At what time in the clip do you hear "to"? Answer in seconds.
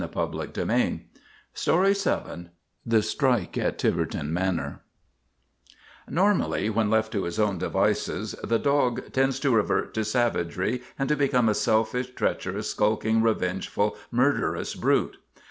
7.11-7.25, 9.41-9.53, 9.93-10.03, 11.07-11.15